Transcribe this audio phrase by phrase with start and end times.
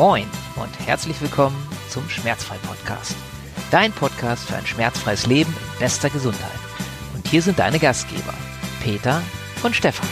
[0.00, 1.54] Moin und herzlich willkommen
[1.90, 3.14] zum Schmerzfrei-Podcast.
[3.70, 6.58] Dein Podcast für ein schmerzfreies Leben in bester Gesundheit.
[7.14, 8.32] Und hier sind deine Gastgeber,
[8.82, 9.20] Peter
[9.62, 10.08] und Stefan.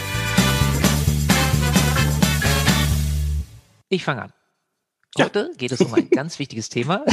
[3.89, 4.33] Ich fange an.
[5.17, 7.03] Heute geht es um ein ganz wichtiges Thema,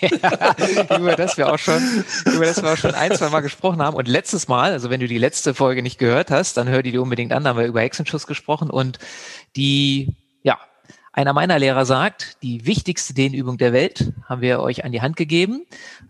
[0.96, 3.96] über das wir auch schon, über das wir auch schon ein, zwei Mal gesprochen haben.
[3.96, 6.92] Und letztes Mal, also wenn du die letzte Folge nicht gehört hast, dann hör die
[6.92, 9.00] dir unbedingt an, da haben wir über Hexenschuss gesprochen und
[9.56, 10.14] die,
[10.44, 10.60] ja,
[11.14, 15.16] einer meiner Lehrer sagt, die wichtigste Dehnübung der Welt haben wir euch an die Hand
[15.16, 15.66] gegeben.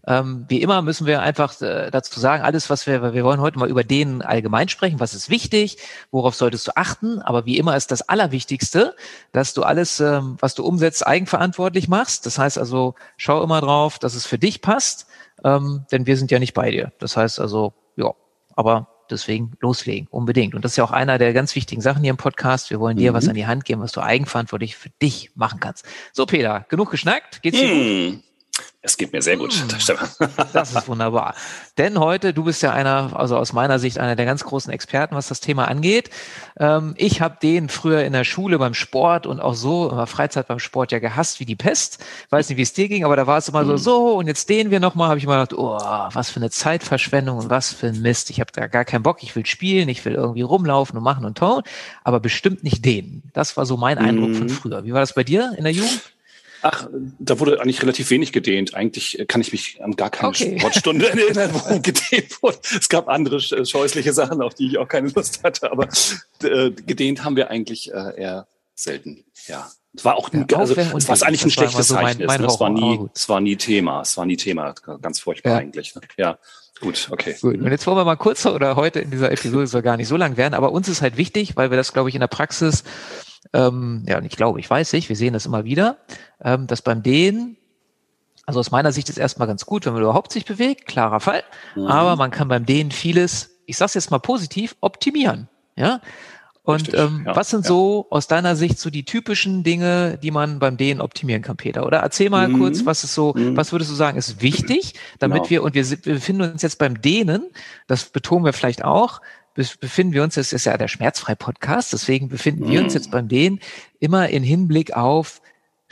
[0.06, 3.58] Ähm, wie immer müssen wir einfach äh, dazu sagen, alles, was wir, wir wollen heute
[3.58, 5.78] mal über Dehnen allgemein sprechen, was ist wichtig,
[6.12, 7.20] worauf solltest du achten.
[7.20, 8.94] Aber wie immer ist das Allerwichtigste,
[9.32, 12.24] dass du alles, ähm, was du umsetzt, eigenverantwortlich machst.
[12.24, 15.08] Das heißt also, schau immer drauf, dass es für dich passt,
[15.42, 16.92] ähm, denn wir sind ja nicht bei dir.
[17.00, 18.12] Das heißt also, ja,
[18.54, 20.54] aber Deswegen loslegen, unbedingt.
[20.54, 22.70] Und das ist ja auch einer der ganz wichtigen Sachen hier im Podcast.
[22.70, 23.16] Wir wollen dir mhm.
[23.16, 25.86] was an die Hand geben, was du eigenverantwortlich für dich machen kannst.
[26.12, 27.42] So, Peter, genug geschnackt?
[27.42, 28.10] Geht's dir mhm.
[28.12, 28.31] gut?
[28.84, 29.52] Es geht mir sehr gut.
[29.52, 29.68] Hm.
[30.52, 31.34] Das ist wunderbar.
[31.78, 35.14] Denn heute, du bist ja einer, also aus meiner Sicht einer der ganz großen Experten,
[35.14, 36.10] was das Thema angeht.
[36.58, 40.08] Ähm, ich habe den früher in der Schule beim Sport und auch so in der
[40.08, 42.04] Freizeit beim Sport ja gehasst wie die Pest.
[42.30, 43.78] Weiß nicht, wie es dir ging, aber da war es immer so, hm.
[43.78, 45.78] so und jetzt den wir nochmal, habe ich immer gedacht, oh,
[46.12, 48.30] was für eine Zeitverschwendung und was für ein Mist.
[48.30, 51.24] Ich habe da gar keinen Bock, ich will spielen, ich will irgendwie rumlaufen und machen
[51.24, 51.62] und tun,
[52.02, 53.22] aber bestimmt nicht den.
[53.32, 54.84] Das war so mein Eindruck von früher.
[54.84, 56.02] Wie war das bei dir in der Jugend?
[56.62, 58.74] Ach, da wurde eigentlich relativ wenig gedehnt.
[58.74, 60.58] Eigentlich kann ich mich an gar keine okay.
[60.58, 62.58] Sportstunde erinnern, wo gedehnt wurde.
[62.78, 65.88] Es gab andere äh, scheußliche Sachen, auf die ich auch keine Lust hatte, aber
[66.42, 69.24] äh, gedehnt haben wir eigentlich äh, eher selten.
[69.48, 69.70] Ja.
[69.94, 72.24] Es war auch ja, also, es war eigentlich ein schlechtes so Zeichen.
[72.24, 74.00] Mein, mein es war nie, es war nie Thema.
[74.00, 74.74] Es war nie Thema.
[75.02, 75.58] Ganz furchtbar ja.
[75.58, 75.94] eigentlich.
[75.94, 76.00] Ne?
[76.16, 76.38] Ja.
[76.80, 77.36] Gut, okay.
[77.40, 77.60] Gut.
[77.60, 80.16] Und jetzt wollen wir mal kurz oder heute in dieser Episode soll gar nicht so
[80.16, 82.82] lang werden, aber uns ist halt wichtig, weil wir das, glaube ich, in der Praxis
[83.52, 85.98] ähm, ja, ich glaube, ich weiß nicht, wir sehen das immer wieder,
[86.42, 87.56] ähm, dass beim Dehnen,
[88.46, 91.42] also aus meiner Sicht ist erstmal ganz gut, wenn man überhaupt sich bewegt, klarer Fall,
[91.76, 91.86] mhm.
[91.86, 95.48] aber man kann beim Dehnen vieles, ich sage jetzt mal positiv, optimieren.
[95.76, 96.00] Ja,
[96.64, 97.68] und ähm, ja, was sind ja.
[97.68, 101.84] so aus deiner Sicht so die typischen Dinge, die man beim Dehnen optimieren kann, Peter?
[101.84, 102.60] Oder erzähl mal mhm.
[102.60, 103.56] kurz, was ist so, mhm.
[103.56, 105.50] was würdest du sagen, ist wichtig, damit genau.
[105.50, 107.46] wir, und wir, wir befinden uns jetzt beim Dehnen,
[107.88, 109.20] das betonen wir vielleicht auch,
[109.54, 112.96] befinden wir uns, das ist ja der Schmerzfrei-Podcast, deswegen befinden wir uns mm.
[112.96, 113.60] jetzt beim denen
[114.00, 115.41] immer in Hinblick auf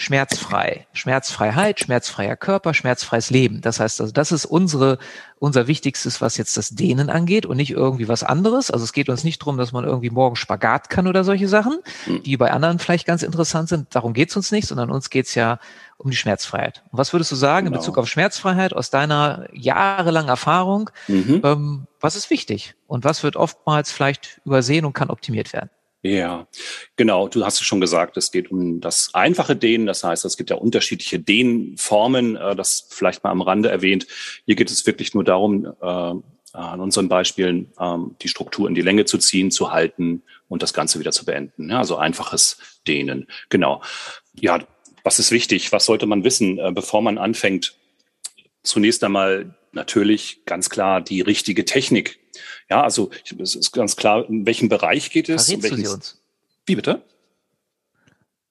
[0.01, 0.87] schmerzfrei.
[0.93, 3.61] Schmerzfreiheit, schmerzfreier Körper, schmerzfreies Leben.
[3.61, 4.99] Das heißt also, das ist unsere,
[5.39, 8.71] unser Wichtigstes, was jetzt das Dehnen angeht und nicht irgendwie was anderes.
[8.71, 11.81] Also es geht uns nicht darum, dass man irgendwie morgen Spagat kann oder solche Sachen,
[12.07, 12.23] mm.
[12.25, 13.95] die bei anderen vielleicht ganz interessant sind.
[13.95, 15.59] Darum geht's uns nicht, sondern uns geht's ja
[15.99, 16.83] um die Schmerzfreiheit.
[16.91, 17.77] Und was würdest du sagen genau.
[17.77, 20.91] in Bezug auf Schmerzfreiheit aus deiner jahrelangen Erfahrung?
[21.09, 21.43] Mhm.
[21.45, 25.69] Ähm, was ist wichtig und was wird oftmals vielleicht übersehen und kann optimiert werden?
[26.03, 26.47] Ja,
[26.97, 27.29] genau.
[27.29, 29.87] Du hast es schon gesagt, es geht um das einfache Dehnen.
[29.87, 34.07] Das heißt, es gibt ja unterschiedliche Dehnformen, äh, das vielleicht mal am Rande erwähnt.
[34.47, 36.15] Hier geht es wirklich nur darum, äh,
[36.53, 40.73] an unseren Beispielen ähm, die Struktur in die Länge zu ziehen, zu halten und das
[40.73, 41.71] Ganze wieder zu beenden.
[41.71, 43.29] Also einfaches Dehnen.
[43.51, 43.83] Genau.
[44.35, 44.59] Ja,
[45.05, 45.71] was ist wichtig?
[45.71, 47.77] Was sollte man wissen, äh, bevor man anfängt?
[48.63, 52.19] Zunächst einmal natürlich ganz klar die richtige Technik.
[52.69, 55.47] Ja, also es ist ganz klar, in welchem Bereich geht es?
[55.47, 56.23] Verrätst du sie uns?
[56.67, 57.03] Wie bitte?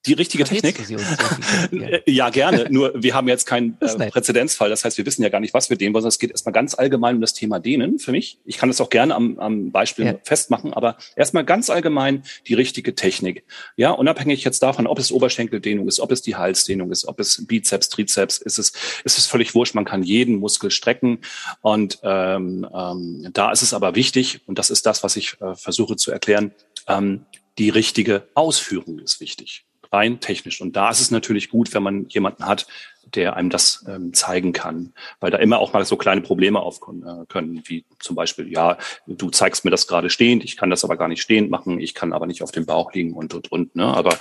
[0.05, 0.79] Die richtige Technik?
[2.05, 2.67] ja, gerne.
[2.69, 4.69] Nur wir haben jetzt keinen äh, Präzedenzfall.
[4.69, 6.05] Das heißt, wir wissen ja gar nicht, was wir dehnen wollen.
[6.05, 8.39] Es geht erstmal ganz allgemein um das Thema Dehnen für mich.
[8.45, 10.15] Ich kann das auch gerne am, am Beispiel ja.
[10.23, 13.43] festmachen, aber erstmal ganz allgemein die richtige Technik.
[13.75, 17.45] Ja, unabhängig jetzt davon, ob es Oberschenkeldehnung ist, ob es die Halsdehnung ist, ob es
[17.45, 18.71] Bizeps, Trizeps ist, es
[19.03, 19.75] ist es völlig wurscht.
[19.75, 21.19] Man kann jeden Muskel strecken
[21.59, 25.55] und ähm, ähm, da ist es aber wichtig und das ist das, was ich äh,
[25.55, 26.53] versuche zu erklären.
[26.87, 27.25] Ähm,
[27.57, 30.61] die richtige Ausführung ist wichtig rein technisch.
[30.61, 32.67] Und da ist es natürlich gut, wenn man jemanden hat,
[33.16, 37.03] der einem das ähm, zeigen kann, weil da immer auch mal so kleine Probleme aufkommen
[37.03, 40.83] äh, können, wie zum Beispiel, ja, du zeigst mir das gerade stehend, ich kann das
[40.83, 43.51] aber gar nicht stehend machen, ich kann aber nicht auf dem Bauch liegen und und
[43.51, 43.75] und.
[43.75, 43.85] Ne?
[43.85, 44.19] Aber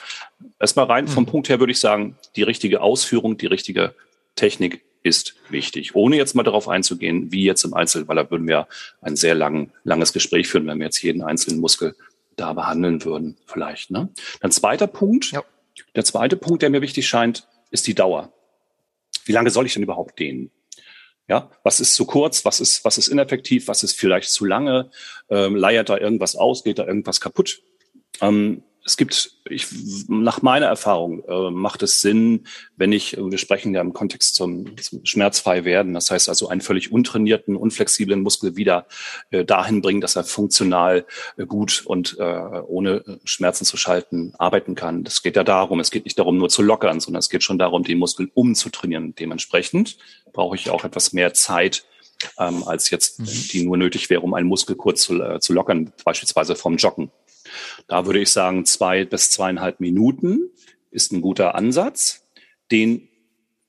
[0.59, 1.29] erstmal rein vom mhm.
[1.29, 3.95] Punkt her würde ich sagen, die richtige Ausführung, die richtige
[4.37, 5.95] Technik ist wichtig.
[5.95, 8.67] Ohne jetzt mal darauf einzugehen, wie jetzt im Einzelnen, weil da würden wir
[9.01, 11.95] ein sehr lang, langes Gespräch führen, wenn wir jetzt jeden einzelnen Muskel
[12.37, 13.91] da behandeln würden, vielleicht.
[13.91, 14.09] Ne?
[14.41, 15.33] Dann zweiter Punkt.
[15.33, 15.43] Ja
[15.95, 18.33] der zweite Punkt, der mir wichtig scheint, ist die Dauer.
[19.25, 20.51] Wie lange soll ich denn überhaupt dehnen?
[21.29, 22.45] Ja, was ist zu kurz?
[22.47, 23.69] Was ist, was ist ineffektiv?
[23.69, 24.91] Was ist vielleicht zu lange?
[25.29, 26.65] Ähm, leiert da irgendwas aus?
[26.65, 27.63] Geht da irgendwas kaputt?
[28.23, 29.67] Ähm, es gibt, ich,
[30.09, 32.47] nach meiner Erfahrung äh, macht es Sinn,
[32.77, 36.61] wenn ich, wir sprechen ja im Kontext zum, zum schmerzfrei werden, das heißt also einen
[36.61, 38.87] völlig untrainierten, unflexiblen Muskel wieder
[39.31, 41.05] äh, dahin bringen, dass er funktional
[41.37, 45.05] äh, gut und äh, ohne Schmerzen zu schalten arbeiten kann.
[45.05, 47.59] Das geht ja darum, es geht nicht darum, nur zu lockern, sondern es geht schon
[47.59, 49.15] darum, den Muskel umzutrainieren.
[49.15, 49.99] Dementsprechend
[50.33, 51.85] brauche ich auch etwas mehr Zeit,
[52.39, 53.27] ähm, als jetzt, mhm.
[53.53, 57.11] die nur nötig wäre, um einen Muskel kurz zu, äh, zu lockern, beispielsweise vom Joggen.
[57.87, 60.51] Da würde ich sagen, zwei bis zweieinhalb Minuten
[60.91, 62.27] ist ein guter Ansatz,
[62.71, 63.09] den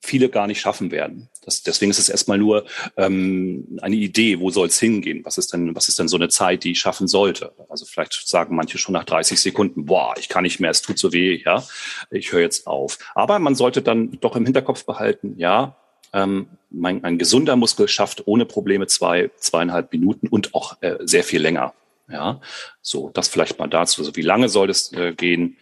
[0.02, 1.30] viele gar nicht schaffen werden.
[1.44, 2.66] Das, deswegen ist es erstmal nur
[2.96, 5.22] ähm, eine Idee, wo soll es hingehen?
[5.26, 7.54] Was ist denn, was ist denn so eine Zeit, die ich schaffen sollte?
[7.70, 10.98] Also vielleicht sagen manche schon nach 30 Sekunden, boah, ich kann nicht mehr, es tut
[10.98, 11.66] so weh, ja,
[12.12, 12.98] ich höre jetzt auf.
[13.14, 15.76] Aber man sollte dann doch im Hinterkopf behalten, ja,
[16.14, 21.24] ähm, mein, ein gesunder Muskel schafft ohne Probleme zwei, zweieinhalb Minuten und auch äh, sehr
[21.24, 21.74] viel länger.
[22.10, 22.42] Ja,
[22.82, 24.02] so das vielleicht mal dazu.
[24.02, 25.58] Also wie lange soll das äh, gehen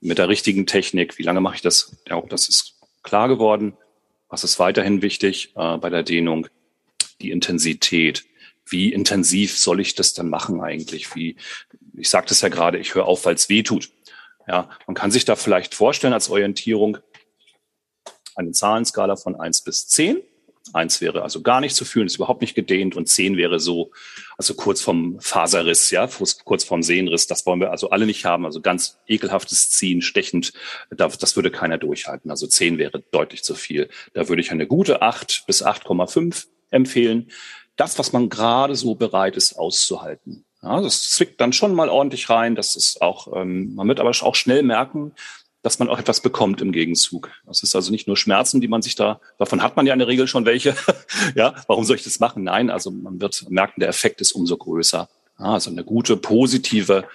[0.00, 1.18] mit der richtigen Technik?
[1.18, 1.96] Wie lange mache ich das?
[2.08, 3.76] Ja, auch das ist klar geworden.
[4.28, 6.48] Was ist weiterhin wichtig äh, bei der Dehnung?
[7.20, 8.24] Die Intensität.
[8.66, 11.14] Wie intensiv soll ich das dann machen eigentlich?
[11.14, 11.36] Wie,
[11.96, 13.90] ich sagte es ja gerade, ich höre auf, weil es weh tut.
[14.48, 16.98] Ja, man kann sich da vielleicht vorstellen als Orientierung
[18.34, 20.22] eine Zahlenskala von eins bis zehn
[20.72, 23.90] Eins wäre also gar nicht zu fühlen, ist überhaupt nicht gedehnt und zehn wäre so,
[24.38, 26.08] also kurz vom Faserriss, ja,
[26.44, 27.26] kurz vom Sehnenriss.
[27.26, 28.46] Das wollen wir also alle nicht haben.
[28.46, 30.54] Also ganz ekelhaftes Ziehen, stechend,
[30.90, 32.30] das würde keiner durchhalten.
[32.30, 33.90] Also zehn wäre deutlich zu viel.
[34.14, 37.30] Da würde ich eine gute acht bis 8,5 empfehlen.
[37.76, 40.44] Das, was man gerade so bereit ist auszuhalten.
[40.62, 42.54] Ja, das zwickt dann schon mal ordentlich rein.
[42.54, 45.12] Das ist auch, ähm, man wird aber auch schnell merken,
[45.64, 47.30] dass man auch etwas bekommt im Gegenzug.
[47.46, 49.98] Das ist also nicht nur Schmerzen, die man sich da, davon hat man ja in
[49.98, 50.76] der Regel schon welche.
[51.34, 52.44] ja, warum soll ich das machen?
[52.44, 55.08] Nein, also man wird merken, der Effekt ist umso größer.
[55.38, 57.08] Also eine gute, positive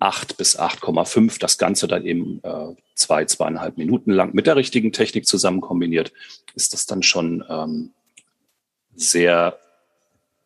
[0.00, 4.90] 8 bis 8,5, das Ganze dann eben äh, zwei, zweieinhalb Minuten lang mit der richtigen
[4.90, 6.12] Technik zusammen kombiniert,
[6.56, 7.92] ist das dann schon ähm,
[8.96, 9.60] sehr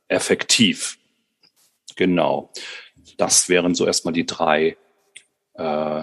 [0.08, 0.98] effektiv.
[1.96, 2.52] Genau.
[3.16, 4.76] Das wären so erstmal die drei
[5.54, 6.02] äh,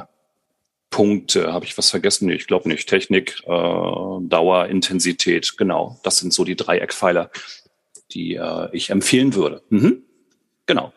[0.94, 1.52] Punkte.
[1.52, 2.28] Habe ich was vergessen?
[2.28, 2.88] Nee, ich glaube nicht.
[2.88, 5.58] Technik, äh, Dauer, Intensität.
[5.58, 7.32] Genau, das sind so die drei Eckpfeiler,
[8.12, 9.64] die äh, ich empfehlen würde.
[9.70, 10.04] Mhm.
[10.68, 10.94] Genau.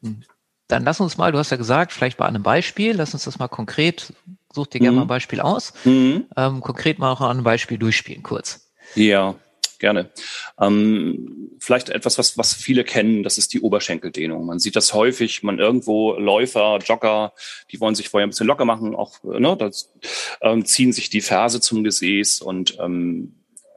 [0.00, 0.22] Mhm.
[0.68, 3.40] Dann lass uns mal, du hast ja gesagt, vielleicht bei einem Beispiel, lass uns das
[3.40, 4.12] mal konkret,
[4.52, 4.96] such dir gerne mhm.
[4.98, 6.26] mal ein Beispiel aus, mhm.
[6.36, 8.70] ähm, konkret mal auch an einem Beispiel durchspielen, kurz.
[8.94, 9.34] Ja,
[9.82, 10.10] gerne.
[10.58, 14.46] Ähm, vielleicht etwas, was, was viele kennen, das ist die Oberschenkeldehnung.
[14.46, 17.34] Man sieht das häufig, man irgendwo Läufer, Jogger,
[17.70, 19.92] die wollen sich vorher ein bisschen locker machen, auch ne, das,
[20.40, 23.34] ähm, ziehen sich die Ferse zum Gesäß und ähm,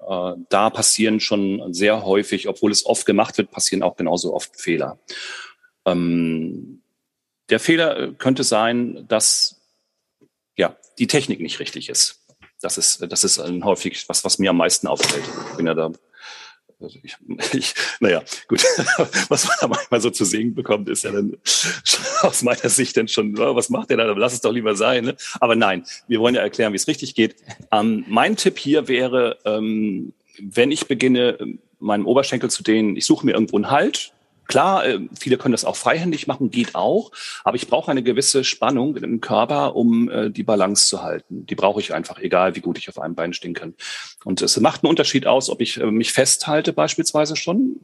[0.08, 4.62] äh, da passieren schon sehr häufig, obwohl es oft gemacht wird, passieren auch genauso oft
[4.62, 5.00] Fehler.
[5.86, 6.82] Ähm,
[7.50, 9.62] der Fehler könnte sein, dass
[10.56, 12.25] ja die Technik nicht richtig ist.
[12.66, 15.24] Das ist, das ist häufig was, was mir am meisten auffällt.
[15.52, 15.92] Ich bin ja da
[16.80, 17.16] ich,
[17.54, 18.62] ich, naja, gut,
[19.30, 21.38] was man da manchmal so zu sehen bekommt, ist ja dann
[22.22, 24.06] aus meiner Sicht dann schon, oh, was macht der da?
[24.06, 25.06] Lass es doch lieber sein.
[25.06, 25.16] Ne?
[25.40, 27.38] Aber nein, wir wollen ja erklären, wie es richtig geht.
[27.72, 31.38] Ähm, mein Tipp hier wäre, ähm, wenn ich beginne,
[31.80, 34.14] meinen Oberschenkel zu dehnen, ich suche mir irgendwo einen Halt,
[34.48, 37.12] Klar, äh, viele können das auch freihändig machen, geht auch,
[37.44, 41.46] aber ich brauche eine gewisse Spannung im Körper, um äh, die Balance zu halten.
[41.46, 43.74] Die brauche ich einfach, egal wie gut ich auf einem Bein stehen kann.
[44.24, 47.80] Und es macht einen Unterschied aus, ob ich äh, mich festhalte beispielsweise schon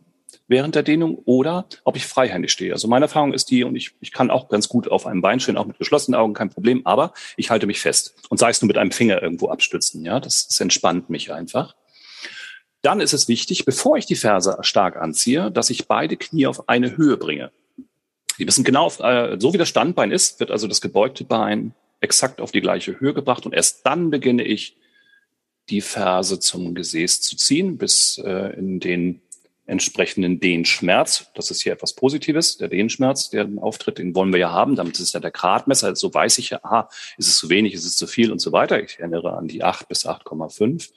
[0.47, 2.73] während der Dehnung oder ob ich freihändig stehe.
[2.73, 5.39] Also meine Erfahrung ist die, und ich, ich kann auch ganz gut auf einem Bein
[5.39, 8.61] stehen, auch mit geschlossenen Augen, kein Problem, aber ich halte mich fest und sei es
[8.61, 10.03] nur mit einem Finger irgendwo abstützen.
[10.03, 11.75] Ja, das, das entspannt mich einfach.
[12.81, 16.67] Dann ist es wichtig, bevor ich die Ferse stark anziehe, dass ich beide Knie auf
[16.67, 17.51] eine Höhe bringe.
[18.39, 21.73] Die müssen genau, auf, äh, so wie das Standbein ist, wird also das gebeugte Bein
[21.99, 24.75] exakt auf die gleiche Höhe gebracht und erst dann beginne ich,
[25.69, 29.21] die Ferse zum Gesäß zu ziehen, bis äh, in den
[29.67, 31.27] entsprechenden Dehnschmerz.
[31.35, 32.57] Das ist hier etwas Positives.
[32.57, 34.75] Der Dehnschmerz, der auftritt, den wollen wir ja haben.
[34.75, 35.95] Damit ist ja der Gradmesser.
[35.95, 38.51] So weiß ich ja, aha, ist es zu wenig, ist es zu viel und so
[38.51, 38.83] weiter.
[38.83, 40.89] Ich erinnere an die 8 bis 8,5.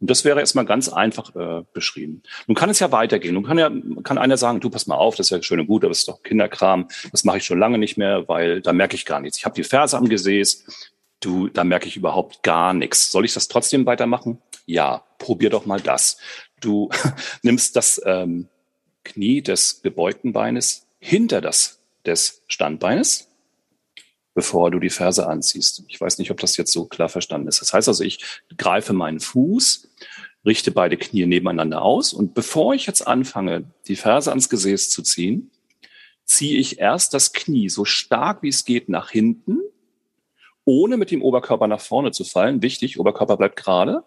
[0.00, 2.22] Und das wäre erstmal ganz einfach äh, beschrieben.
[2.46, 3.34] Nun kann es ja weitergehen.
[3.34, 3.70] Nun kann ja
[4.02, 6.00] kann einer sagen, du pass mal auf, das ist ja schön und gut, aber das
[6.00, 6.88] ist doch Kinderkram.
[7.12, 9.38] Das mache ich schon lange nicht mehr, weil da merke ich gar nichts.
[9.38, 10.92] Ich habe die Ferse am Gesäß.
[11.20, 13.10] Du, da merke ich überhaupt gar nichts.
[13.10, 14.38] Soll ich das trotzdem weitermachen?
[14.66, 16.18] Ja, probier doch mal das.
[16.60, 16.90] Du
[17.42, 18.48] nimmst das ähm,
[19.02, 23.28] Knie des gebeugten Beines hinter das des Standbeines,
[24.36, 25.82] bevor du die Ferse anziehst.
[25.88, 27.60] Ich weiß nicht, ob das jetzt so klar verstanden ist.
[27.60, 28.24] Das heißt also, ich
[28.56, 29.88] greife meinen Fuß,
[30.44, 35.02] richte beide Knie nebeneinander aus und bevor ich jetzt anfange, die Ferse ans Gesäß zu
[35.02, 35.50] ziehen,
[36.24, 39.60] ziehe ich erst das Knie so stark wie es geht nach hinten
[40.66, 42.60] ohne mit dem Oberkörper nach vorne zu fallen.
[42.60, 44.02] Wichtig, Oberkörper bleibt gerade.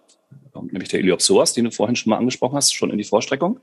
[0.53, 3.62] Nämlich der Iliopsoas, den du vorhin schon mal angesprochen hast, schon in die Vorstreckung.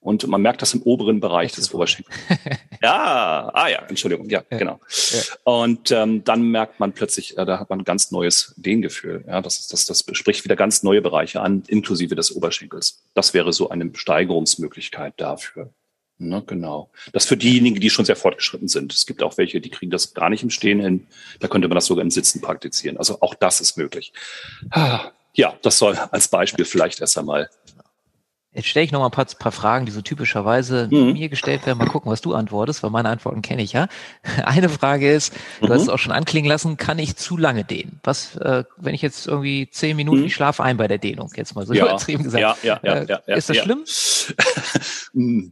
[0.00, 2.16] Und man merkt das im oberen Bereich des Oberschenkels.
[2.82, 4.80] ja, ah ja, Entschuldigung, ja, ja genau.
[5.10, 5.20] Ja.
[5.44, 9.24] Und ähm, dann merkt man plötzlich, äh, da hat man ein ganz neues Dehngefühl.
[9.26, 13.02] Ja, das, ist, das, das spricht wieder ganz neue Bereiche an, inklusive des Oberschenkels.
[13.12, 15.70] Das wäre so eine Steigerungsmöglichkeit dafür.
[16.16, 16.90] Ne, genau.
[17.12, 18.92] Das für diejenigen, die schon sehr fortgeschritten sind.
[18.92, 21.06] Es gibt auch welche, die kriegen das gar nicht im Stehen hin.
[21.40, 22.98] Da könnte man das sogar im Sitzen praktizieren.
[22.98, 24.12] Also auch das ist möglich.
[24.70, 27.48] Ah, ja, das soll als Beispiel vielleicht erst einmal
[28.52, 31.12] Jetzt stelle ich noch mal ein paar, paar Fragen, die so typischerweise mhm.
[31.12, 31.78] mir gestellt werden.
[31.78, 33.86] Mal gucken, was du antwortest, weil meine Antworten kenne ich ja.
[34.44, 35.72] Eine Frage ist, du mhm.
[35.72, 38.00] hast es auch schon anklingen lassen, kann ich zu lange dehnen?
[38.02, 40.26] Was, äh, wenn ich jetzt irgendwie zehn Minuten, mhm.
[40.26, 41.84] ich schlafe ein bei der Dehnung, jetzt mal so ja.
[41.86, 42.42] übertrieben gesagt.
[42.42, 43.62] Ja, ja, ja, äh, ja, ja, ist das ja.
[43.62, 43.84] schlimm?
[45.12, 45.50] Hm.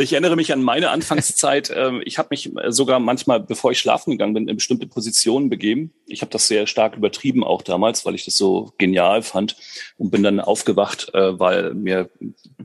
[0.00, 1.72] ich erinnere mich an meine Anfangszeit.
[1.74, 5.92] Ähm, ich habe mich sogar manchmal, bevor ich schlafen gegangen bin, in bestimmte Positionen begeben.
[6.06, 9.54] Ich habe das sehr stark übertrieben auch damals, weil ich das so genial fand
[9.96, 12.10] und bin dann aufgewacht, äh, weil mir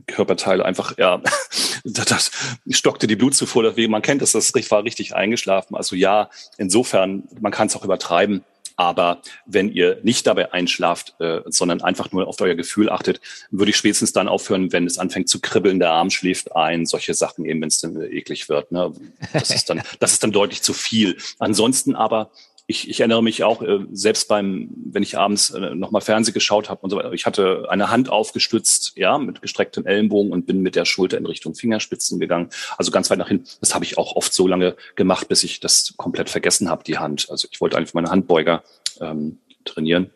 [0.06, 1.20] Körperteile einfach, ja,
[1.84, 2.30] das
[2.70, 5.76] stockte die Blutzufuhr, deswegen man kennt das, das war richtig eingeschlafen.
[5.76, 8.44] Also ja, insofern, man kann es auch übertreiben.
[8.76, 13.20] Aber wenn ihr nicht dabei einschlaft, äh, sondern einfach nur auf euer Gefühl achtet,
[13.52, 17.14] würde ich spätestens dann aufhören, wenn es anfängt zu kribbeln, der Arm schläft ein, solche
[17.14, 18.72] Sachen eben, wenn es dann eklig wird.
[18.72, 18.92] Ne?
[19.32, 21.16] Das ist dann, das ist dann deutlich zu viel.
[21.38, 22.30] Ansonsten aber
[22.66, 26.70] ich, ich erinnere mich auch, äh, selbst beim, wenn ich abends äh, nochmal Fernseh geschaut
[26.70, 30.60] habe und so weiter, ich hatte eine Hand aufgestützt, ja, mit gestrecktem Ellenbogen und bin
[30.62, 33.46] mit der Schulter in Richtung Fingerspitzen gegangen, also ganz weit nach hinten.
[33.60, 36.96] Das habe ich auch oft so lange gemacht, bis ich das komplett vergessen habe, die
[36.96, 37.28] Hand.
[37.30, 38.64] Also ich wollte einfach meine Handbeuger
[39.00, 40.10] ähm, trainieren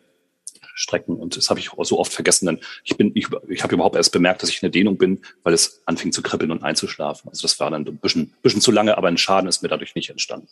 [0.79, 2.45] strecken und das habe ich auch so oft vergessen.
[2.45, 5.21] Denn ich bin, ich, ich habe überhaupt erst bemerkt, dass ich in der Dehnung bin,
[5.43, 7.29] weil es anfing zu kribbeln und einzuschlafen.
[7.29, 9.93] Also das war dann ein bisschen, bisschen zu lange, aber ein Schaden ist mir dadurch
[9.95, 10.47] nicht entstanden.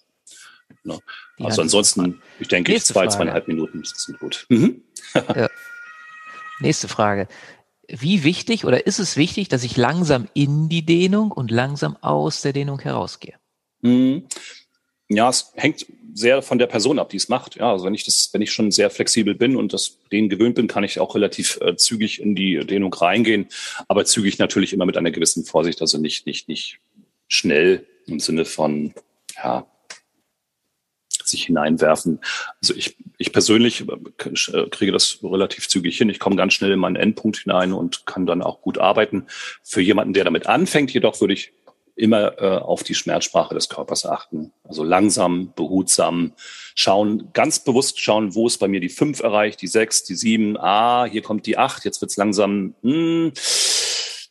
[0.83, 0.99] Ne?
[1.39, 3.15] Also ansonsten, ich denke, Nächste zwei, Frage.
[3.15, 4.45] zweieinhalb Minuten sind gut.
[4.49, 4.83] Mhm.
[5.13, 5.49] ja.
[6.59, 7.27] Nächste Frage.
[7.87, 12.41] Wie wichtig oder ist es wichtig, dass ich langsam in die Dehnung und langsam aus
[12.41, 13.35] der Dehnung herausgehe?
[13.81, 14.27] Mhm.
[15.09, 17.55] Ja, es hängt sehr von der Person ab, die es macht.
[17.55, 20.55] Ja, also wenn ich das, wenn ich schon sehr flexibel bin und das denen gewöhnt
[20.55, 23.47] bin, kann ich auch relativ äh, zügig in die Dehnung reingehen,
[23.87, 26.79] aber zügig natürlich immer mit einer gewissen Vorsicht, also nicht, nicht, nicht
[27.27, 28.93] schnell im Sinne von,
[29.35, 29.67] ja,
[31.27, 32.19] sich hineinwerfen.
[32.61, 36.09] Also ich, ich persönlich äh, kriege das relativ zügig hin.
[36.09, 39.27] Ich komme ganz schnell in meinen Endpunkt hinein und kann dann auch gut arbeiten.
[39.63, 41.53] Für jemanden, der damit anfängt, jedoch würde ich
[41.97, 44.53] immer äh, auf die Schmerzsprache des Körpers achten.
[44.63, 46.33] Also langsam, behutsam
[46.75, 50.57] schauen, ganz bewusst schauen, wo ist bei mir die fünf erreicht, die sechs, die sieben,
[50.57, 53.31] ah, hier kommt die acht, jetzt wird's langsam, mh, hm,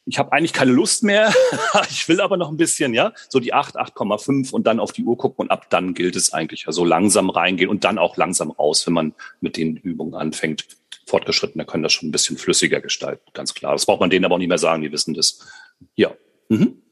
[0.06, 1.32] ich habe eigentlich keine Lust mehr,
[1.90, 5.02] ich will aber noch ein bisschen, ja, so die 8, 8,5 und dann auf die
[5.02, 8.52] Uhr gucken und ab dann gilt es eigentlich, also langsam reingehen und dann auch langsam
[8.52, 10.66] raus, wenn man mit den Übungen anfängt.
[11.06, 13.72] Fortgeschrittene können das schon ein bisschen flüssiger gestalten, ganz klar.
[13.72, 15.46] Das braucht man denen aber auch nicht mehr sagen, die wissen das.
[15.94, 16.12] Ja.
[16.48, 16.82] Mhm.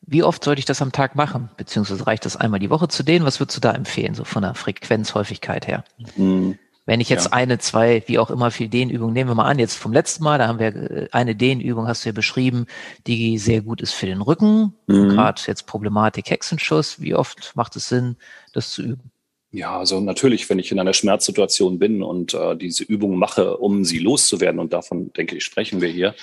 [0.00, 1.50] Wie oft sollte ich das am Tag machen?
[1.56, 3.24] Beziehungsweise reicht das einmal die Woche zu denen?
[3.24, 5.84] Was würdest du da empfehlen, so von der Frequenzhäufigkeit her?
[6.16, 6.58] Mhm.
[6.84, 7.32] Wenn ich jetzt ja.
[7.32, 10.38] eine, zwei, wie auch immer viel Dehnübungen, nehmen wir mal an, jetzt vom letzten Mal,
[10.38, 12.66] da haben wir äh, eine Dehnübung, hast du ja beschrieben,
[13.06, 14.74] die sehr gut ist für den Rücken.
[14.88, 15.10] Mhm.
[15.10, 17.00] Gerade jetzt Problematik Hexenschuss.
[17.00, 18.16] Wie oft macht es Sinn,
[18.52, 19.12] das zu üben?
[19.52, 23.84] Ja, also natürlich, wenn ich in einer Schmerzsituation bin und äh, diese Übung mache, um
[23.84, 26.14] sie loszuwerden, und davon denke ich, sprechen wir hier,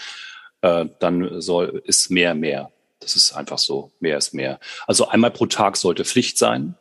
[0.62, 2.72] äh, dann soll ist mehr mehr.
[3.00, 4.60] Das ist einfach so, mehr ist mehr.
[4.88, 6.76] Also einmal pro Tag sollte Pflicht sein,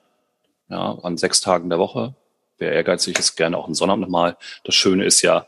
[0.68, 2.16] ja, an sechs Tagen der Woche
[2.58, 4.36] wer ehrgeizig ist, gerne auch einen Sonnabend nochmal.
[4.64, 5.46] Das Schöne ist ja,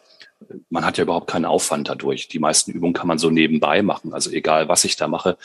[0.71, 2.29] man hat ja überhaupt keinen Aufwand dadurch.
[2.29, 4.13] Die meisten Übungen kann man so nebenbei machen.
[4.13, 5.37] Also egal, was ich da mache,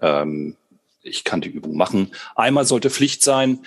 [0.00, 0.56] ähm,
[1.02, 2.12] ich kann die Übung machen.
[2.36, 3.64] Einmal sollte Pflicht sein.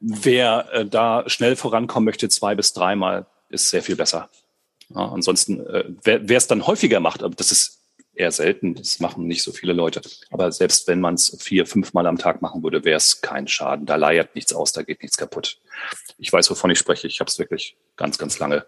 [0.00, 4.28] Wer äh, da schnell vorankommen möchte, zwei bis dreimal, ist sehr viel besser.
[4.94, 7.83] Ja, ansonsten, äh, wer es dann häufiger macht, aber das ist
[8.14, 10.00] eher selten, das machen nicht so viele Leute.
[10.30, 13.86] Aber selbst wenn man es vier, fünfmal am Tag machen würde, wäre es kein Schaden.
[13.86, 15.58] Da leiert nichts aus, da geht nichts kaputt
[16.18, 17.06] ich weiß, wovon ich spreche.
[17.06, 18.66] Ich habe es wirklich ganz, ganz lange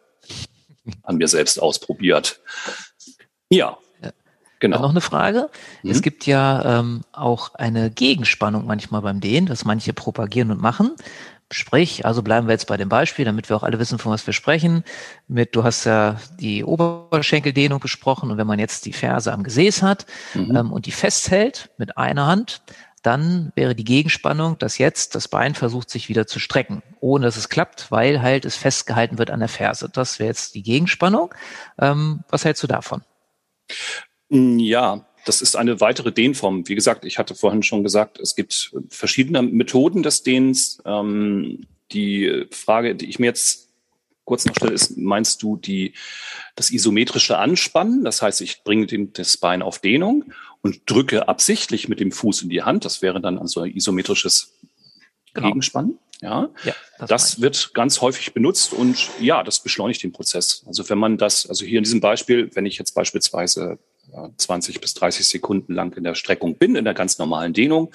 [1.03, 2.41] an mir selbst ausprobiert.
[3.51, 3.79] Ja,
[4.59, 4.81] Genau.
[4.81, 5.51] noch eine Frage.
[5.83, 5.91] Mhm.
[5.91, 10.93] Es gibt ja ähm, auch eine Gegenspannung manchmal beim Dehnen, was manche propagieren und machen.
[11.53, 14.27] Sprich, also bleiben wir jetzt bei dem Beispiel, damit wir auch alle wissen, von was
[14.27, 14.83] wir sprechen.
[15.29, 19.83] Mit, du hast ja die Oberschenkeldehnung besprochen und wenn man jetzt die Ferse am Gesäß
[19.83, 20.57] hat mhm.
[20.57, 22.63] ähm, und die festhält mit einer Hand,
[23.07, 27.37] dann wäre die Gegenspannung, dass jetzt das Bein versucht, sich wieder zu strecken, ohne dass
[27.37, 29.89] es klappt, weil halt es festgehalten wird an der Ferse.
[29.89, 31.33] Das wäre jetzt die Gegenspannung.
[31.79, 33.03] Ähm, was hältst du davon?
[34.29, 36.69] Mm, ja, das ist eine weitere Dehnform.
[36.69, 40.79] Wie gesagt, ich hatte vorhin schon gesagt, es gibt verschiedene Methoden des Dehnens.
[40.87, 43.69] Ähm, die Frage, die ich mir jetzt
[44.25, 45.95] kurz noch stelle, ist, meinst du die,
[46.55, 48.05] das isometrische Anspannen?
[48.05, 52.43] Das heißt, ich bringe den, das Bein auf Dehnung und drücke absichtlich mit dem Fuß
[52.43, 52.85] in die Hand.
[52.85, 54.55] Das wäre dann also ein isometrisches
[55.35, 55.49] genau.
[55.49, 55.99] Gegenspannen.
[56.23, 60.63] Ja, ja das, das wird ganz häufig benutzt und ja, das beschleunigt den Prozess.
[60.67, 63.79] Also wenn man das, also hier in diesem Beispiel, wenn ich jetzt beispielsweise
[64.37, 67.93] 20 bis 30 Sekunden lang in der Streckung bin, in der ganz normalen Dehnung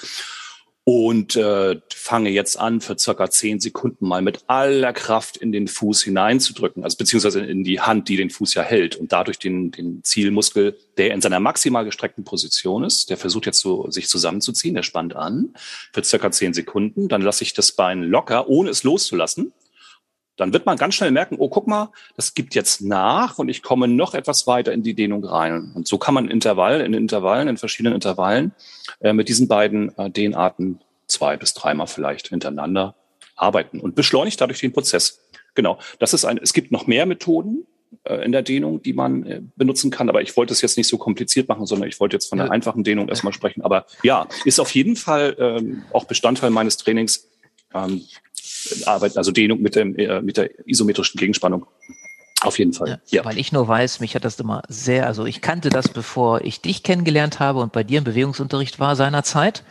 [0.83, 5.67] und äh, fange jetzt an, für circa zehn Sekunden mal mit aller Kraft in den
[5.67, 9.69] Fuß hineinzudrücken, also beziehungsweise in die Hand, die den Fuß ja hält und dadurch den,
[9.71, 14.73] den Zielmuskel, der in seiner maximal gestreckten Position ist, der versucht jetzt so, sich zusammenzuziehen,
[14.73, 15.53] der spannt an
[15.93, 19.53] für circa zehn Sekunden, dann lasse ich das Bein locker, ohne es loszulassen
[20.37, 23.61] dann wird man ganz schnell merken, oh, guck mal, das gibt jetzt nach und ich
[23.61, 25.71] komme noch etwas weiter in die Dehnung rein.
[25.75, 28.53] Und so kann man Intervall, in Intervallen, in verschiedenen Intervallen
[29.01, 32.95] äh, mit diesen beiden äh, Dehnarten zwei bis dreimal vielleicht hintereinander
[33.35, 35.21] arbeiten und beschleunigt dadurch den Prozess.
[35.53, 37.65] Genau, das ist ein, es gibt noch mehr Methoden
[38.03, 40.87] äh, in der Dehnung, die man äh, benutzen kann, aber ich wollte es jetzt nicht
[40.87, 43.61] so kompliziert machen, sondern ich wollte jetzt von der einfachen Dehnung erstmal sprechen.
[43.63, 47.27] Aber ja, ist auf jeden Fall ähm, auch Bestandteil meines Trainings,
[47.73, 48.01] ähm,
[48.85, 51.65] arbeiten, also Dehnung mit, dem, äh, mit der isometrischen Gegenspannung.
[52.41, 52.89] Auf jeden Fall.
[52.89, 55.89] Ja, ja, Weil ich nur weiß, mich hat das immer sehr, also ich kannte das,
[55.89, 59.63] bevor ich dich kennengelernt habe und bei dir im Bewegungsunterricht war seinerzeit.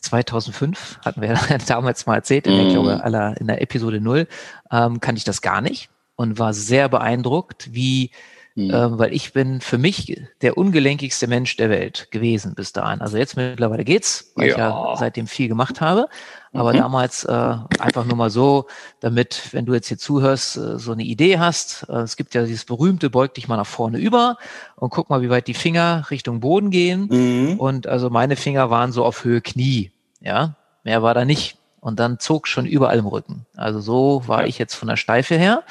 [0.00, 2.70] 2005 hatten wir damals mal erzählt, in der, mm.
[2.70, 4.28] glaube, aller, in der Episode 0,
[4.70, 8.10] ähm, kannte ich das gar nicht und war sehr beeindruckt, wie
[8.56, 8.70] Mhm.
[8.72, 13.02] Ähm, weil ich bin für mich der ungelenkigste Mensch der Welt gewesen bis dahin.
[13.02, 14.52] Also jetzt mittlerweile geht's, weil ja.
[14.52, 16.08] ich ja seitdem viel gemacht habe.
[16.54, 16.78] Aber mhm.
[16.78, 18.66] damals äh, einfach nur mal so,
[19.00, 21.84] damit, wenn du jetzt hier zuhörst, äh, so eine Idee hast.
[21.90, 24.38] Äh, es gibt ja dieses berühmte, beug dich mal nach vorne über
[24.76, 27.08] und guck mal, wie weit die Finger Richtung Boden gehen.
[27.10, 27.60] Mhm.
[27.60, 29.92] Und also meine Finger waren so auf Höhe Knie.
[30.22, 33.46] Ja, mehr war da nicht und dann zog schon überall im Rücken.
[33.54, 34.46] Also so war ja.
[34.48, 35.62] ich jetzt von der Steife her.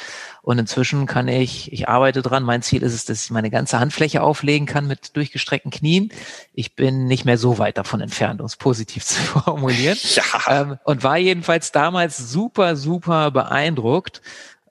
[0.42, 2.44] Und inzwischen kann ich, ich arbeite dran.
[2.44, 6.12] Mein Ziel ist es, dass ich meine ganze Handfläche auflegen kann mit durchgestreckten Knien.
[6.54, 9.98] Ich bin nicht mehr so weit davon entfernt, um es positiv zu formulieren.
[10.14, 10.24] Ja.
[10.62, 14.22] Ähm, und war jedenfalls damals super, super beeindruckt,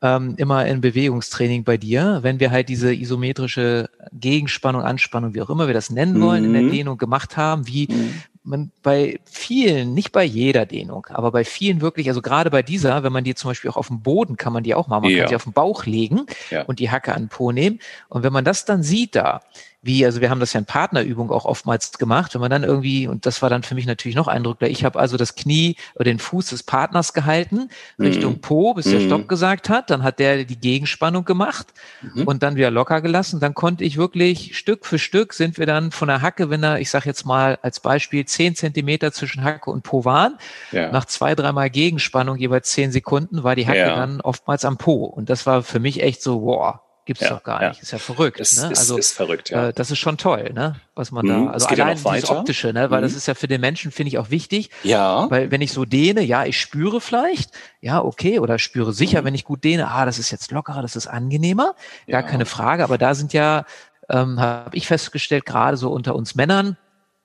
[0.01, 5.51] ähm, immer in Bewegungstraining bei dir, wenn wir halt diese isometrische Gegenspannung, Anspannung, wie auch
[5.51, 6.47] immer wir das nennen wollen, mhm.
[6.47, 6.71] in der mhm.
[6.71, 11.81] Dehnung gemacht haben, wie, mhm man bei vielen, nicht bei jeder Dehnung, aber bei vielen
[11.81, 14.53] wirklich, also gerade bei dieser, wenn man die zum Beispiel auch auf dem Boden kann
[14.53, 15.21] man die auch machen, man ja.
[15.21, 16.63] kann sie auf den Bauch legen ja.
[16.63, 17.81] und die Hacke an den Po nehmen.
[18.09, 19.41] Und wenn man das dann sieht da,
[19.85, 23.07] wie, also wir haben das ja in Partnerübung auch oftmals gemacht, wenn man dann irgendwie,
[23.07, 26.05] und das war dann für mich natürlich noch eindrücklicher, ich habe also das Knie oder
[26.05, 27.69] den Fuß des Partners gehalten,
[27.99, 28.41] Richtung mhm.
[28.41, 29.07] Po, bis der mhm.
[29.07, 31.67] Stopp gesagt hat, dann hat der die Gegenspannung gemacht
[32.01, 32.25] mhm.
[32.25, 33.41] und dann wieder locker gelassen.
[33.41, 36.81] Dann konnte ich wirklich Stück für Stück sind wir dann von der Hacke, wenn er,
[36.81, 40.39] ich sage jetzt mal als Beispiel, zehn Zentimeter zwischen Hacke und Po waren,
[40.73, 40.91] ja.
[40.91, 43.97] nach zwei, dreimal Gegenspannung, jeweils zehn Sekunden, war die Hacke ja.
[43.97, 45.05] dann oftmals am Po.
[45.05, 47.69] Und das war für mich echt so, wow, gibt's ja, doch gar ja.
[47.71, 47.83] nicht.
[47.83, 48.41] Ist ja verrückt.
[48.41, 48.73] Es, ne?
[48.73, 49.69] ist, also ist verrückt, ja.
[49.69, 50.77] Äh, das ist schon toll, ne?
[50.95, 52.91] Was man mhm, da, also allein ja dieses optische, ne?
[52.91, 53.05] Weil mhm.
[53.05, 54.71] das ist ja für den Menschen, finde ich, auch wichtig.
[54.83, 55.29] Ja.
[55.31, 59.27] Weil wenn ich so dehne, ja, ich spüre vielleicht, ja, okay, oder spüre sicher, mhm.
[59.27, 61.75] wenn ich gut dehne, ah, das ist jetzt lockerer, das ist angenehmer,
[62.07, 62.27] gar ja.
[62.27, 62.85] keine Frage.
[62.85, 63.65] Aber da sind ja,
[64.09, 66.77] ähm, habe ich festgestellt, gerade so unter uns Männern,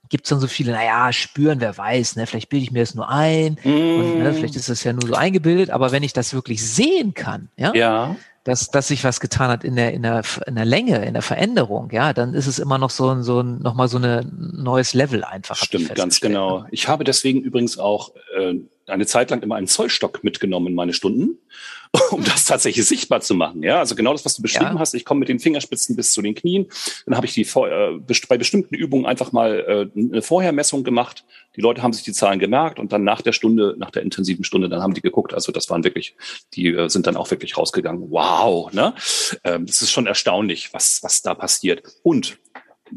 [0.09, 2.25] gibt es dann so viele, naja, spüren, wer weiß, ne?
[2.25, 3.69] Vielleicht bilde ich mir das nur ein mm.
[3.69, 7.13] und ne, vielleicht ist das ja nur so eingebildet, aber wenn ich das wirklich sehen
[7.13, 8.15] kann, ja, ja
[8.49, 11.21] dass, dass sich was getan hat in der, in der, in der Länge, in der
[11.21, 14.93] Veränderung, ja, dann ist es immer noch so ein, so ein, nochmal so ein neues
[14.93, 15.55] Level einfach.
[15.55, 16.65] Stimmt, ganz genau.
[16.71, 18.55] Ich habe deswegen übrigens auch äh,
[18.89, 21.37] eine Zeit lang immer einen Zollstock mitgenommen in meine Stunden,
[22.11, 23.63] um das tatsächlich sichtbar zu machen.
[23.63, 24.79] Ja, also genau das, was du beschrieben ja.
[24.79, 24.93] hast.
[24.93, 26.67] Ich komme mit den Fingerspitzen bis zu den Knien.
[27.05, 31.23] Dann habe ich die äh, bei bestimmten Übungen einfach mal äh, eine Vorhermessung gemacht.
[31.59, 34.45] Die Leute haben sich die Zahlen gemerkt und dann nach der Stunde, nach der intensiven
[34.45, 35.33] Stunde, dann haben die geguckt.
[35.33, 36.15] Also das waren wirklich,
[36.53, 38.11] die äh, sind dann auch wirklich rausgegangen.
[38.11, 38.93] Wow, ne?
[39.43, 41.83] Ähm, das ist schon erstaunlich, was was da passiert.
[42.01, 42.37] Und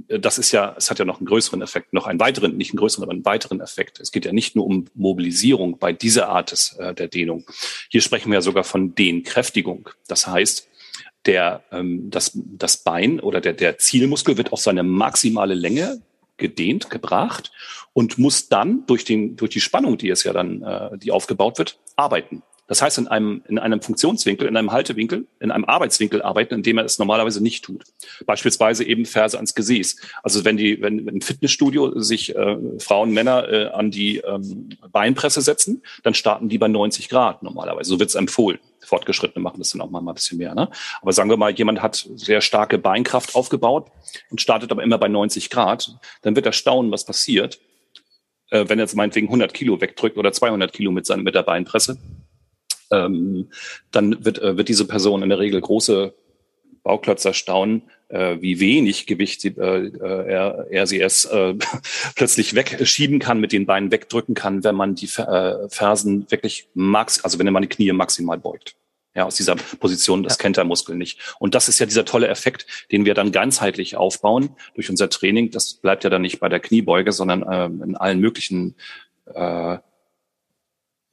[0.06, 2.70] äh, das ist ja, es hat ja noch einen größeren Effekt, noch einen weiteren, nicht
[2.70, 3.98] einen größeren, aber einen weiteren Effekt.
[3.98, 7.44] Es geht ja nicht nur um Mobilisierung bei dieser Art des, äh, der Dehnung.
[7.90, 9.88] Hier sprechen wir ja sogar von Dehnkräftigung.
[10.06, 10.68] Das heißt,
[11.26, 16.00] der, ähm, das, das Bein oder der, der Zielmuskel wird auf seine maximale Länge
[16.42, 17.50] gedehnt, gebracht
[17.94, 21.58] und muss dann durch, den, durch die Spannung, die es ja dann, äh, die aufgebaut
[21.58, 22.42] wird, arbeiten.
[22.68, 26.62] Das heißt, in einem, in einem Funktionswinkel, in einem Haltewinkel, in einem Arbeitswinkel arbeiten, in
[26.62, 27.84] dem er es normalerweise nicht tut.
[28.24, 29.96] Beispielsweise eben Ferse ans Gesäß.
[30.22, 35.42] Also wenn die, wenn im Fitnessstudio sich äh, Frauen, Männer äh, an die ähm, Beinpresse
[35.42, 37.90] setzen, dann starten die bei 90 Grad normalerweise.
[37.90, 38.58] So wird es empfohlen.
[38.84, 40.54] Fortgeschrittene machen das dann auch mal ein bisschen mehr.
[40.54, 40.68] Ne?
[41.00, 43.90] Aber sagen wir mal, jemand hat sehr starke Beinkraft aufgebaut
[44.30, 47.60] und startet aber immer bei 90 Grad, dann wird er staunen, was passiert,
[48.50, 51.42] äh, wenn er jetzt meinetwegen 100 Kilo wegdrückt oder 200 Kilo mit, seinem, mit der
[51.42, 51.98] Beinpresse
[52.92, 53.48] ähm,
[53.90, 56.14] dann wird, äh, wird diese Person in der Regel große
[56.84, 61.54] Bauklötze erstaunen, äh, wie wenig Gewicht sie, äh, äh er, er sie es äh,
[62.14, 67.24] plötzlich wegschieben kann, mit den Beinen wegdrücken kann, wenn man die äh, Fersen wirklich max,
[67.24, 68.76] also wenn man die Knie maximal beugt.
[69.14, 70.38] Ja, aus dieser Position, das ja.
[70.38, 71.18] kennt der Muskel nicht.
[71.38, 75.50] Und das ist ja dieser tolle Effekt, den wir dann ganzheitlich aufbauen durch unser Training.
[75.50, 78.74] Das bleibt ja dann nicht bei der Kniebeuge, sondern äh, in allen möglichen
[79.34, 79.78] äh,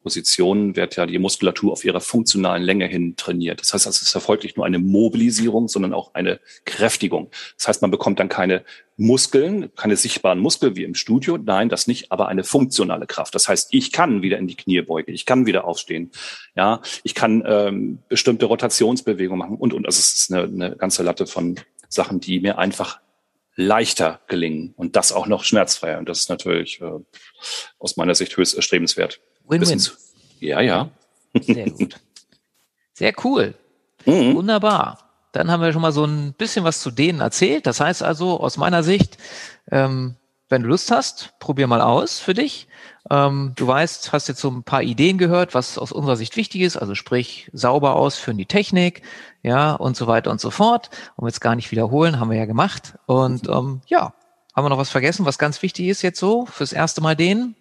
[0.02, 3.60] Positionen wird ja die Muskulatur auf ihrer funktionalen Länge hin trainiert.
[3.60, 7.30] Das heißt, es ist erfolgt nicht nur eine Mobilisierung, sondern auch eine Kräftigung.
[7.58, 8.64] Das heißt, man bekommt dann keine
[8.96, 11.38] Muskeln, keine sichtbaren Muskeln wie im Studio.
[11.38, 13.36] Nein, das nicht, aber eine funktionale Kraft.
[13.36, 16.12] Das heißt, ich kann wieder in die Knie beugen, ich kann wieder aufstehen.
[16.56, 19.86] Ja, ich kann ähm, bestimmte Rotationsbewegungen machen und und.
[19.86, 21.60] Also es ist eine, eine ganze Latte von
[21.90, 23.00] Sachen, die mir einfach
[23.56, 26.00] leichter gelingen und das auch noch schmerzfreier.
[26.00, 26.92] Und das ist natürlich äh,
[27.78, 29.20] aus meiner Sicht höchst erstrebenswert.
[29.50, 29.82] Win-win.
[30.40, 30.90] Ja, ja.
[31.42, 32.00] Sehr gut.
[32.94, 33.56] Sehr cool.
[34.06, 34.36] Mhm.
[34.36, 35.10] Wunderbar.
[35.32, 37.68] Dann haben wir schon mal so ein bisschen was zu denen erzählt.
[37.68, 39.18] Das heißt also, aus meiner Sicht,
[39.72, 40.16] ähm,
[40.50, 42.68] wenn du Lust hast, probier mal aus für dich.
[43.12, 46.62] Ähm, du weißt, hast jetzt so ein paar Ideen gehört, was aus unserer Sicht wichtig
[46.62, 49.04] ist, also sprich sauber ausführen die Technik,
[49.44, 50.90] ja, und so weiter und so fort.
[51.16, 52.96] Um jetzt gar nicht wiederholen, haben wir ja gemacht.
[53.06, 54.14] Und ähm, ja,
[54.56, 57.56] haben wir noch was vergessen, was ganz wichtig ist jetzt so fürs erste Mal denen?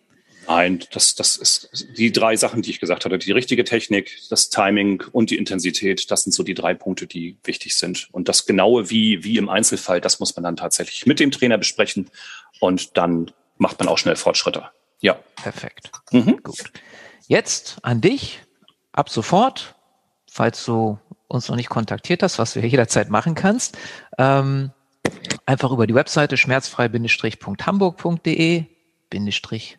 [0.49, 3.19] Nein, das, das ist die drei Sachen, die ich gesagt hatte.
[3.19, 7.37] Die richtige Technik, das Timing und die Intensität, das sind so die drei Punkte, die
[7.45, 8.09] wichtig sind.
[8.13, 11.59] Und das genaue wie, wie im Einzelfall, das muss man dann tatsächlich mit dem Trainer
[11.59, 12.09] besprechen
[12.61, 14.71] und dann macht man auch schnell Fortschritte.
[15.01, 15.19] Ja.
[15.37, 15.91] Perfekt.
[16.13, 16.43] Mhm.
[16.43, 16.73] Gut.
[17.27, 18.41] Jetzt an dich,
[18.93, 19.75] ab sofort,
[20.31, 23.77] falls du uns noch nicht kontaktiert hast, was du jederzeit machen kannst,
[24.17, 24.71] ähm,
[25.45, 28.78] einfach über die Webseite schmerzfrei-hamburg.de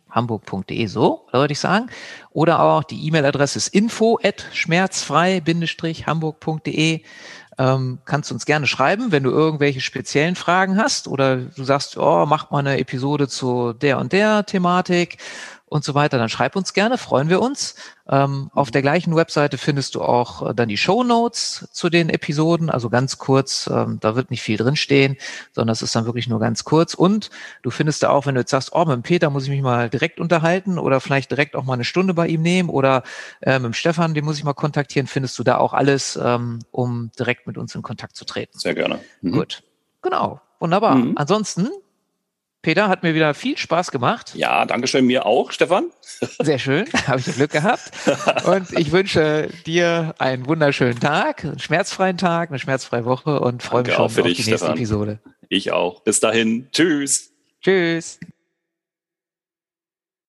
[0.10, 1.90] hamburg.de, so würde ich sagen.
[2.32, 7.02] Oder auch die E-Mail-Adresse ist info at schmerzfrei-hamburg.de.
[7.58, 12.26] Ähm, kannst uns gerne schreiben, wenn du irgendwelche speziellen Fragen hast oder du sagst, oh,
[12.26, 15.18] mach mal eine Episode zu der und der Thematik
[15.70, 17.76] und so weiter, dann schreib uns gerne, freuen wir uns.
[18.10, 22.10] Ähm, auf der gleichen Webseite findest du auch äh, dann die Show Notes zu den
[22.10, 25.16] Episoden, also ganz kurz, ähm, da wird nicht viel drinstehen,
[25.54, 26.96] sondern es ist dann wirklich nur ganz kurz.
[26.96, 27.30] Und
[27.62, 29.62] du findest da auch, wenn du jetzt sagst, oh, mit dem Peter muss ich mich
[29.62, 33.04] mal direkt unterhalten oder vielleicht direkt auch mal eine Stunde bei ihm nehmen oder
[33.42, 36.60] äh, mit dem Stefan, den muss ich mal kontaktieren, findest du da auch alles, ähm,
[36.72, 38.58] um direkt mit uns in Kontakt zu treten.
[38.58, 39.00] Sehr gerne.
[39.22, 39.32] Mhm.
[39.34, 39.64] Gut.
[40.02, 40.42] Genau.
[40.60, 40.96] Wunderbar.
[40.96, 41.14] Mhm.
[41.16, 41.70] Ansonsten
[42.62, 44.34] Peter, hat mir wieder viel Spaß gemacht.
[44.36, 45.86] Ja, danke schön, mir auch, Stefan.
[46.42, 47.92] Sehr schön, habe ich Glück gehabt.
[48.46, 53.84] Und ich wünsche dir einen wunderschönen Tag, einen schmerzfreien Tag, eine schmerzfreie Woche und freue
[53.84, 54.76] mich schon auf dich, die nächste Stefan.
[54.76, 55.20] Episode.
[55.48, 56.02] Ich auch.
[56.02, 56.68] Bis dahin.
[56.72, 57.32] Tschüss.
[57.62, 58.20] Tschüss.